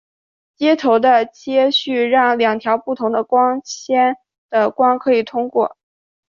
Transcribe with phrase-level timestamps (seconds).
[0.55, 4.15] 接头的接续让两条不同的光纤
[4.49, 5.77] 的光可以通过。